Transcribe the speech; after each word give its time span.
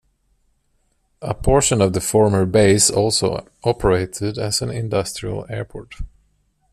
A 1.21 1.35
portion 1.35 1.79
of 1.79 1.93
the 1.93 2.01
former 2.01 2.47
base 2.47 2.89
also 2.89 3.47
operated 3.63 4.39
as 4.39 4.63
an 4.63 4.71
industrial 4.71 5.45
airport. 5.47 5.93